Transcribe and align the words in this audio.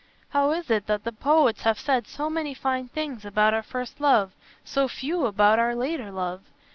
How 0.29 0.49
is 0.51 0.71
it 0.71 0.87
that 0.87 1.03
the 1.03 1.11
poets 1.11 1.61
have 1.61 1.77
said 1.79 2.07
so 2.07 2.27
many 2.27 2.55
fine 2.55 2.87
things 2.87 3.23
about 3.23 3.53
our 3.53 3.61
first 3.61 4.01
love, 4.01 4.33
so 4.63 4.87
few 4.87 5.27
about 5.27 5.59
our 5.59 5.75
later 5.75 6.09
love? 6.11 6.41